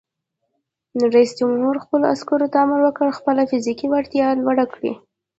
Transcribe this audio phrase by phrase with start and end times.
[1.13, 4.91] رئیس جمهور خپلو عسکرو ته امر وکړ؛ خپله فزیکي وړتیا لوړه کړئ!